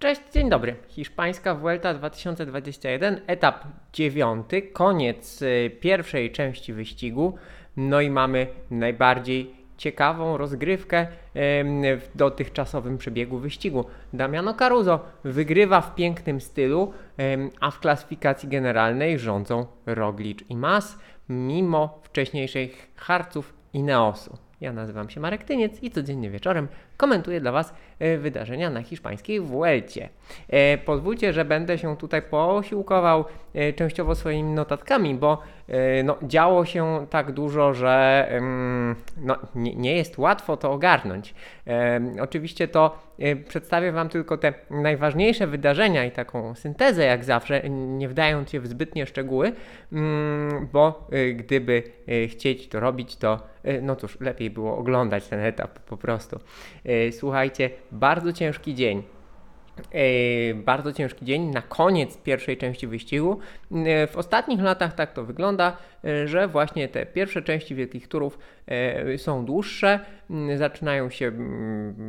[0.00, 0.76] Cześć, dzień dobry.
[0.88, 7.34] Hiszpańska Vuelta 2021, etap dziewiąty, koniec y, pierwszej części wyścigu.
[7.76, 11.06] No i mamy najbardziej ciekawą rozgrywkę
[11.98, 13.84] w dotychczasowym przebiegu wyścigu.
[14.12, 16.92] Damiano Caruso wygrywa w pięknym stylu,
[17.60, 20.98] a w klasyfikacji generalnej rządzą Roglic i Mas,
[21.28, 24.38] mimo wcześniejszych harców Ineosu.
[24.60, 26.68] Ja nazywam się Marek Tyniec i codziennie wieczorem
[27.00, 30.08] komentuję dla Was e, wydarzenia na hiszpańskiej Vuelcie.
[30.48, 35.42] E, Pozwólcie, że będę się tutaj posiłkował e, częściowo swoimi notatkami, bo
[36.04, 38.26] no, działo się tak dużo, że
[39.16, 41.34] no, nie, nie jest łatwo to ogarnąć.
[42.20, 42.98] Oczywiście to
[43.48, 48.66] przedstawię Wam tylko te najważniejsze wydarzenia i taką syntezę, jak zawsze, nie wdając się w
[48.66, 49.52] zbytnie szczegóły,
[49.92, 51.82] mm, bo gdyby
[52.28, 53.40] chcieć to robić, to
[53.82, 56.40] no cóż, lepiej było oglądać ten etap po prostu.
[56.90, 59.02] E, Słuchajcie, bardzo ciężki dzień.
[59.92, 63.38] E, bardzo ciężki dzień na koniec pierwszej części wyścigu.
[63.72, 65.76] E, W ostatnich latach tak to wygląda,
[66.24, 68.38] że właśnie te pierwsze części wielkich turów
[69.16, 70.00] są dłuższe,
[70.56, 71.32] zaczynają się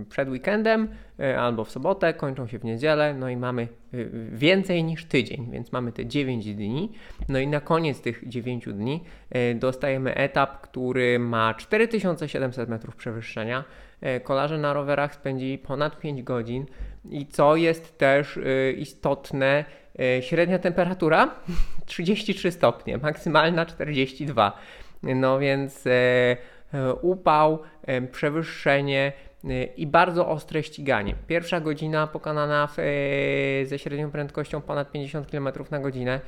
[0.10, 0.88] przed weekendem
[1.22, 3.98] albo w sobotę, kończą się w niedzielę, no i mamy e,
[4.32, 6.92] więcej niż tydzień, więc mamy te 9 dni.
[7.30, 13.64] No i na koniec tych 9 dni e, dostajemy etap, który ma 4700 metrów przewyższenia.
[14.02, 16.66] E, Kolarze na rowerach spędzili ponad 5 godzin
[17.10, 19.66] i co jest też e, istotne,
[20.00, 21.36] e, średnia temperatura
[21.86, 24.58] 33 stopnie, maksymalna 42.
[25.04, 29.31] No więc e, e, upał, e, przewyższenie e,
[29.78, 31.16] i bardzo ostre ściganie.
[31.28, 36.20] Pierwsza godzina pokonana w, e, ze średnią prędkością ponad 50 km na godzinę.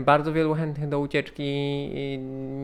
[0.00, 1.42] Bardzo wielu chętnych do ucieczki
[1.94, 2.18] i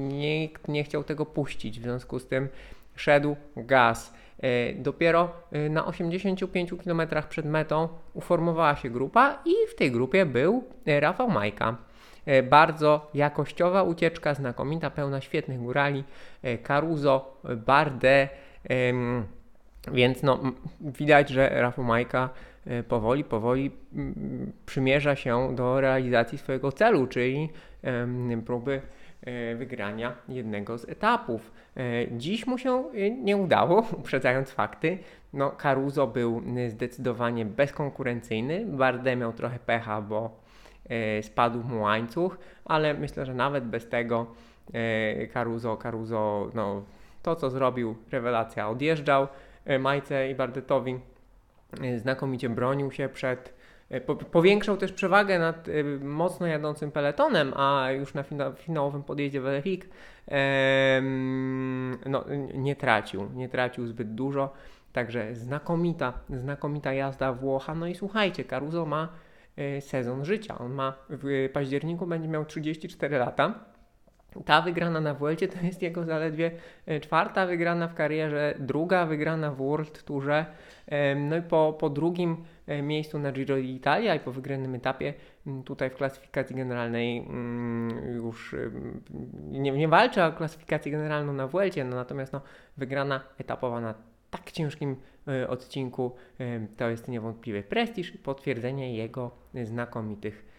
[0.08, 2.48] nikt nie chciał tego puścić, w związku z tym
[2.97, 4.14] szedł gaz.
[4.77, 5.32] Dopiero
[5.70, 11.77] na 85 km przed metą uformowała się grupa i w tej grupie był Rafał Majka.
[12.50, 16.04] Bardzo jakościowa ucieczka, znakomita, pełna świetnych górali.
[16.62, 18.31] Caruso, Bardet,
[19.93, 20.41] więc no,
[20.81, 22.31] widać, że Rafał Majka
[22.67, 23.71] e, powoli, powoli
[24.67, 27.49] przymierza się do realizacji swojego celu, czyli
[28.47, 28.81] próby
[29.23, 31.53] e, wygrania jednego z etapów.
[31.77, 32.84] E, Dziś mu się
[33.23, 34.99] nie udało, uprzedzając fakty.
[35.33, 38.67] No, Caruso był zdecydowanie bezkonkurencyjny.
[38.67, 40.44] Bardet miał trochę pecha, bo
[41.23, 44.27] spadł mu łańcuch, ale myślę, że nawet bez tego
[45.33, 46.83] Caruso, Caruso, no,
[47.23, 49.28] to co zrobił, rewelacja, odjeżdżał
[49.78, 51.00] Majce i Bardetowi,
[51.82, 53.54] e, znakomicie bronił się przed
[53.91, 59.02] e, po, powiększał też przewagę nad e, mocno jadącym peletonem, a już na fina, finałowym
[59.02, 59.42] podjeździe
[60.26, 64.52] em, no, nie tracił, nie tracił zbyt dużo.
[64.92, 67.75] Także znakomita, znakomita jazda Włocha.
[67.75, 69.08] No i słuchajcie, Caruso ma
[69.56, 70.58] e, sezon życia.
[70.58, 73.74] On ma w październiku będzie miał 34 lata.
[74.45, 76.50] Ta wygrana na Vuelcie to jest jego zaledwie
[76.87, 80.47] e, czwarta wygrana w karierze, druga wygrana w World Tourze.
[81.17, 85.15] No i po, po drugim e, miejscu na Giro d'Italia i po wygranym etapie
[85.65, 88.55] tutaj w klasyfikacji generalnej mm, już
[89.50, 92.41] nie, nie walczy o klasyfikację generalną na Vuelcie, no natomiast no,
[92.77, 93.94] wygrana etapowa na
[94.31, 94.97] tak ciężkim
[95.28, 96.17] e, odcinku
[96.77, 99.31] to jest niewątpliwy prestiż i potwierdzenie jego
[99.65, 100.53] znakomitych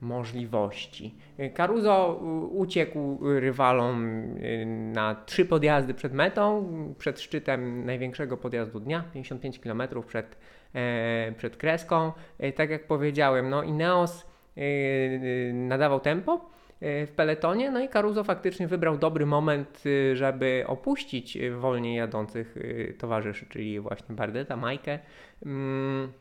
[0.00, 1.14] możliwości.
[1.38, 2.14] E, Caruso
[2.52, 6.68] uciekł rywalom e, na trzy podjazdy przed metą,
[6.98, 10.38] przed szczytem największego podjazdu dnia, 55 km przed,
[10.74, 12.12] e, przed kreską.
[12.38, 14.26] E, Tak jak powiedziałem, no Ineos
[14.56, 20.16] e, e, nadawał tempo e, w peletonie, no i Caruso faktycznie wybrał dobry moment, e,
[20.16, 24.98] żeby opuścić e, wolniej jadących e, towarzyszy, czyli właśnie Bardeta, Majkę.
[25.46, 26.12] Mm,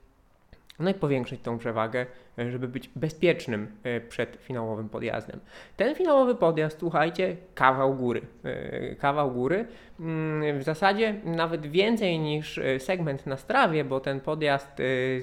[0.80, 2.06] no i powiększyć tą przewagę, e,
[2.52, 5.40] żeby być bezpiecznym e, przed finałowym podjazdem.
[5.78, 8.22] Ten finałowy podjazd, słuchajcie, kawał góry.
[8.44, 9.66] E, Kawał góry.
[10.00, 14.78] Mm, W zasadzie nawet więcej niż e, segment na strawie, bo ten podjazd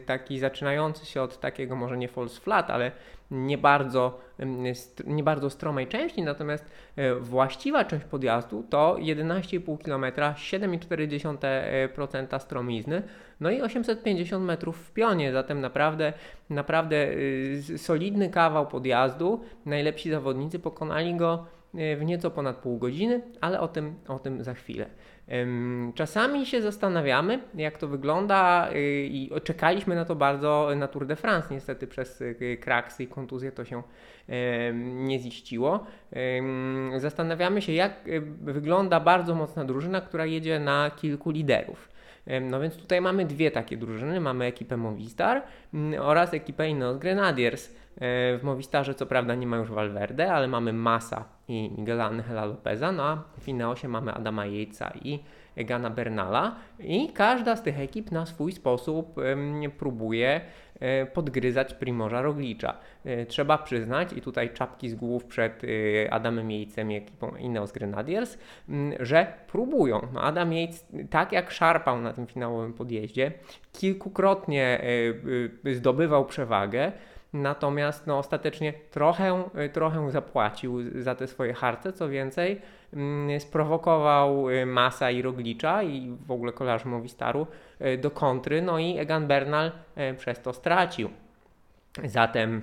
[0.06, 2.91] taki zaczynający się od takiego może nie false flat, ale
[3.30, 4.21] nie bardzo,
[4.74, 6.71] st- nie bardzo stromej części, natomiast
[7.21, 10.04] właściwa część podjazdu to 11,5 km,
[10.34, 13.03] 7,4% stromizny,
[13.41, 16.12] no i 850 metrów w pionie, zatem naprawdę,
[16.51, 19.41] naprawdę y, solidny kawał podjazdu.
[19.66, 24.45] Najlepsi zawodnicy pokonali go y, w nieco ponad pół godziny, ale o tym, o tym
[24.45, 24.87] za chwilę.
[25.95, 31.16] Czasami się zastanawiamy, jak to wygląda y, i czekaliśmy na to bardzo na Tour de
[31.16, 31.54] France.
[31.54, 32.22] Niestety przez
[32.60, 33.83] kraksy i kontuzję to się
[34.83, 35.87] nie ziściło.
[36.97, 37.93] Zastanawiamy się, jak
[38.41, 41.96] wygląda bardzo mocna drużyna, która jedzie na kilku liderów.
[42.40, 44.20] No więc tutaj mamy dwie takie drużyny.
[44.20, 45.42] Mamy ekipę Movistar
[45.74, 47.74] mm, oraz ekipę Ineos Grenadiers.
[48.00, 52.92] W Movistarze co prawda nie ma już Valverde, ale mamy Massa i Miguel Angela Lopeza,
[52.92, 55.18] no a w Ineosie mamy Adama Jejca i
[55.56, 59.14] Egana Bernala i każda z tych ekip na swój sposób
[59.78, 60.41] próbuje
[60.80, 62.78] e, podgryzać Primorza Roglicza.
[63.04, 67.72] E, trzeba przyznać, i tutaj czapki z głów przed e, Adamem Jejcem i ekipą Ineos
[67.72, 68.38] Grenadiers,
[69.00, 70.08] że próbują.
[70.12, 73.32] No Adam Jejc tak jak szarpał na tym finałowym podjeździe,
[73.72, 74.80] kilkukrotnie
[75.64, 76.92] zdobywał przewagę,
[77.42, 81.92] Natomiast no, ostatecznie trochę, trochę zapłacił za te swoje harce.
[81.92, 82.60] Co więcej,
[82.92, 87.47] mm, sprowokował y, Masa i Roglicza i w ogóle kolarzy Movistaru
[87.80, 89.72] y, do kontry, no i Egan Bernal
[90.12, 91.10] y, przez to stracił.
[92.04, 92.62] Zatem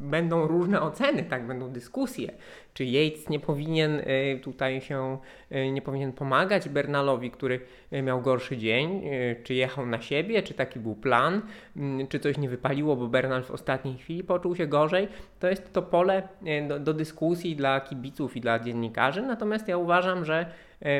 [0.00, 2.32] będą różne oceny, tak, będą dyskusje.
[2.74, 5.18] Czy Yates nie powinien y, tutaj się,
[5.52, 7.60] y, nie powinien pomagać Bernalowi, który
[7.92, 9.02] y, miał gorszy dzień,
[9.44, 11.42] czy jechał na siebie, czy taki był plan,
[11.76, 15.08] mm, czy coś nie wypaliło, bo Bernal w ostatniej chwili poczuł się gorzej.
[15.40, 16.28] To jest to pole
[16.68, 20.46] do, do dyskusji dla kibiców i dla dziennikarzy, natomiast ja uważam, że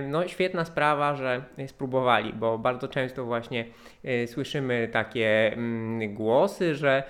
[0.09, 3.65] no, świetna sprawa, że spróbowali, bo bardzo często właśnie
[4.27, 7.03] słyszymy takie mm, głosy, że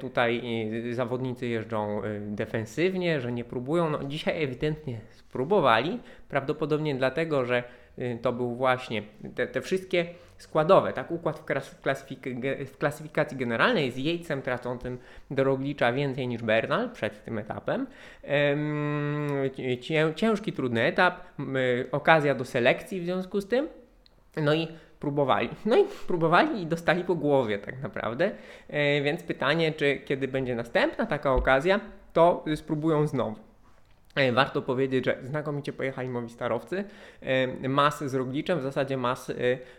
[0.00, 0.42] tutaj
[0.90, 3.90] zawodnicy jeżdżą defensywnie, że nie próbują.
[3.90, 7.62] No, dzisiaj ewidentnie spróbowali, prawdopodobnie dlatego, że
[8.22, 9.02] to był właśnie
[9.34, 10.06] te, te wszystkie
[10.42, 11.10] składowe, tak?
[11.10, 11.44] Układ w,
[11.82, 14.98] klasyfik- w klasyfikacji generalnej z Jejcem tracącym
[15.30, 17.86] do Roglicza więcej niż Bernal przed tym etapem.
[19.80, 21.20] Cię, ciężki, trudny etap,
[21.92, 23.68] okazja do selekcji w związku z tym.
[24.36, 24.68] No i
[25.00, 25.48] próbowali.
[25.66, 28.30] No i próbowali i dostali po głowie tak naprawdę.
[28.68, 31.80] E, więc pytanie, czy kiedy będzie następna taka okazja,
[32.12, 33.51] to spróbują znowu.
[34.14, 36.84] E, warto powiedzieć, że znakomicie pojechali Movistarowcy.
[37.20, 39.32] E, mas z Rogliczem, w zasadzie mas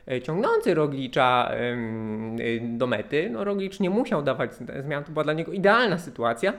[0.08, 1.52] e, ciągnący Roglicza
[2.62, 3.30] do mety.
[3.30, 6.54] No, Roglicz nie musiał dawać zmian, to była dla niego idealna sytuacja.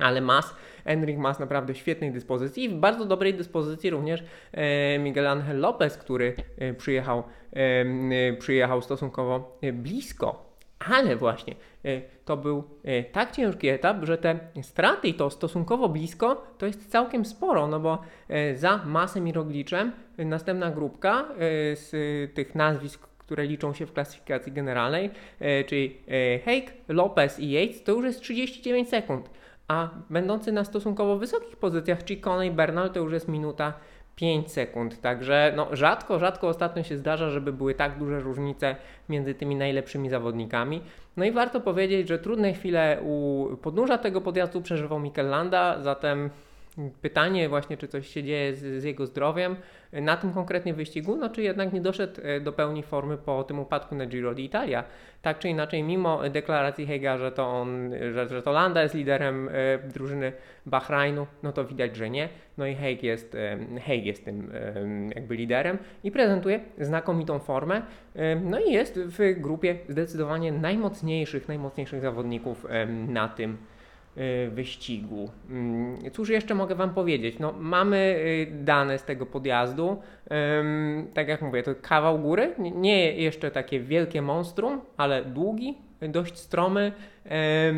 [0.00, 0.54] Ale Mas,
[0.84, 4.24] Enric Mas naprawdę w świetnej dyspozycji i w bardzo dobrej dyspozycji również
[4.98, 6.34] Miguel Angel Lopez, który
[6.78, 7.22] przyjechał,
[8.38, 10.49] przyjechał stosunkowo blisko
[10.88, 11.54] ale właśnie
[11.84, 16.66] e, to był e, tak ciężki etap, że te straty i to stosunkowo blisko to
[16.66, 21.24] jest całkiem sporo, no bo e, za Masem i Rogliczem następna grupka
[21.74, 21.90] z
[22.34, 25.10] tych nazwisk, które liczą się w klasyfikacji generalnej,
[25.66, 25.96] czyli
[26.44, 29.30] Hake, Lopez i Yates, to już jest 39 sekund,
[29.68, 33.72] a będący na stosunkowo wysokich pozycjach Chicone i Bernal to już jest minuta
[34.20, 35.00] 5 sekund.
[35.00, 38.76] Także no, rzadko, rzadko ostatnio się zdarza, żeby były tak duże różnice
[39.08, 40.82] między tymi najlepszymi zawodnikami.
[41.16, 46.30] No i warto powiedzieć, że trudne chwile u podnóża tego podjazdu przeżywał Mikel Landa, zatem
[47.02, 49.56] pytanie właśnie, czy coś się dzieje z, z, jego zdrowiem
[49.92, 53.58] na tym konkretnie wyścigu, no czy jednak nie doszedł e, do pełni formy po tym
[53.58, 54.82] upadku na Giro d'Italia.
[55.22, 59.48] Tak czy inaczej, mimo deklaracji Hega, że to on, że, że to Landa jest liderem
[59.48, 60.32] e, drużyny
[60.66, 62.28] Bahrajnu, no to widać, że nie.
[62.58, 63.34] No i Haig jest,
[63.88, 64.52] e, jest tym
[65.14, 67.82] jakby liderem i prezentuje znakomitą formę.
[68.44, 72.66] No i jest w grupie zdecydowanie najmocniejszych, najmocniejszych zawodników
[73.08, 73.58] na tym
[74.50, 75.30] wyścigu.
[75.50, 77.38] Mm, cóż jeszcze mogę Wam powiedzieć?
[77.38, 80.02] No, mamy y, dane z tego podjazdu.
[81.14, 82.54] Tak jak mówię, to kawał góry.
[82.58, 85.78] Nie jeszcze takie wielkie monstrum, ale długi,
[86.08, 86.92] dość stromy.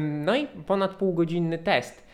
[0.02, 2.12] No i ponad półgodzinny test.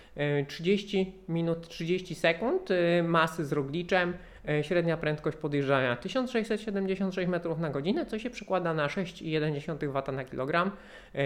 [0.48, 4.14] 30 minut 30 sekund y, masy z rogliczem,
[4.62, 10.70] średnia prędkość podjeżdżania 1676 metrów na godzinę, co się przekłada na 6,1 W na kilogram.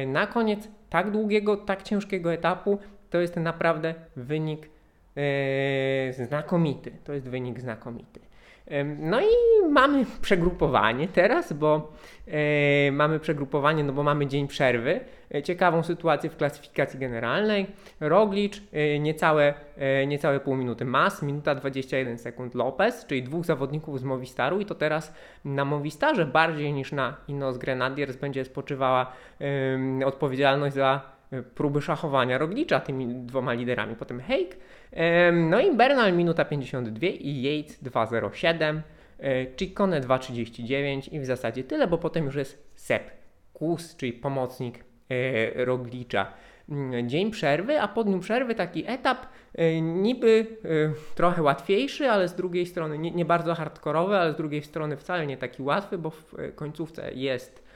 [0.07, 2.79] Na koniec tak długiego, tak ciężkiego etapu
[3.13, 4.71] to jest naprawdę wynik
[6.11, 6.93] znakomity.
[7.05, 8.21] To jest wynik znakomity.
[8.99, 9.27] No i
[9.71, 11.93] mamy przegrupowanie teraz, bo
[12.29, 15.01] e, mamy przegrupowanie, no bo mamy dzień przerwy.
[15.35, 17.67] E, ciekawą sytuację w klasyfikacji generalnej.
[18.01, 18.63] Roglicz
[19.01, 19.55] niecałe,
[20.07, 24.75] niecałe pół minuty Mas, minuta 21 sekund Lopez, czyli dwóch zawodników z Movistaru i to
[24.75, 25.15] teraz
[25.45, 29.13] na Movistarze bardziej niż na Inos Grenadiers będzie spoczywała
[30.05, 31.13] odpowiedzialność za
[31.55, 33.97] próby szachowania Roglicza tymi dwoma liderami.
[33.97, 34.57] Potem Hake
[35.33, 38.81] no i Bernal minuta 52 i Yates 2.07,
[39.21, 43.11] e, Ciccone 2.39 i w zasadzie tyle, bo potem już jest Sep
[43.53, 46.33] Kus, czyli pomocnik e, Roglicza.
[46.69, 50.47] Mm, dzień przerwy, a po dniu przerwy taki etap e, niby
[51.15, 55.27] trochę łatwiejszy, ale z drugiej strony nie, nie bardzo hardkorowy, ale z drugiej strony wcale
[55.27, 57.72] nie taki łatwy, bo w końcówce jest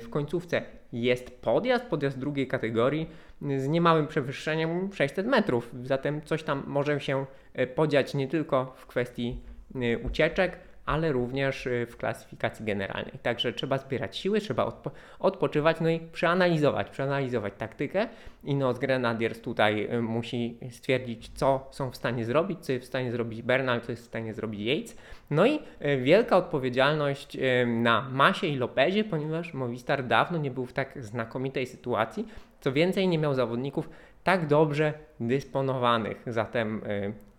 [0.00, 0.62] w końcówce
[0.92, 3.10] jest podjazd, podjazd drugiej kategorii
[3.56, 5.70] z niemałym przewyższeniem 600 metrów.
[5.82, 9.40] Zatem coś tam może się e, podziać nie tylko w kwestii
[9.74, 13.12] e, ucieczek, ale również y, w klasyfikacji generalnej.
[13.22, 18.08] Także trzeba zbierać siły, trzeba odpo odpoczywać, no i przeanalizować, przeanalizować taktykę.
[18.44, 23.12] Ineos Grenadiers tutaj y, musi stwierdzić, co są w stanie zrobić, co jest w stanie
[23.12, 24.96] zrobić Bernal, co jest w stanie zrobić Yates.
[25.30, 30.72] No i y, wielka odpowiedzialność na Masie i Lopezie, ponieważ Movistar dawno nie był w
[30.72, 32.28] tak znakomitej sytuacji.
[32.60, 33.90] Co więcej, nie miał zawodników
[34.24, 36.22] tak dobrze dysponowanych.
[36.26, 36.80] Zatem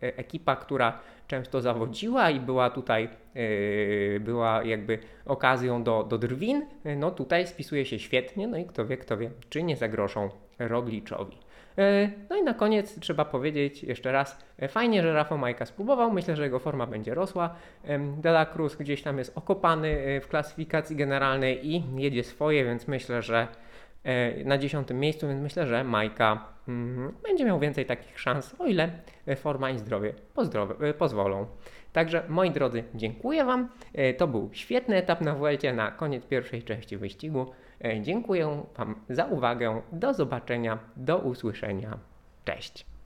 [0.01, 6.65] ekipa, która często zawodziła i była tutaj, yy, była jakby okazją do, do drwin,
[6.97, 10.29] no tutaj spisuje się świetnie, no i kto wie, kto wie, czy nie zagrożą
[10.59, 11.37] Rogliczowi.
[11.77, 11.83] Yy,
[12.29, 16.43] no i na koniec trzeba powiedzieć jeszcze raz, fajnie, że Rafa Majka spróbował, myślę, że
[16.43, 17.55] jego forma będzie rosła.
[18.17, 23.21] De La Cruz gdzieś tam jest okopany w klasyfikacji generalnej i jedzie swoje, więc myślę,
[23.21, 23.47] że
[23.86, 23.86] E,
[24.45, 28.91] na dziesiątym miejscu, więc myślę, że Majka mm, będzie miał więcej takich szans, o ile
[29.35, 30.13] forma i zdrowie
[30.81, 31.45] e, pozwolą.
[31.93, 33.69] Także moi drodzy, dziękuję Wam.
[33.93, 37.45] E, to był świetny etap na Vuelcie na koniec pierwszej części wyścigu.
[38.01, 39.81] Dziękuję Wam za uwagę.
[39.91, 41.97] Do zobaczenia, do usłyszenia.
[42.45, 42.96] Cześć.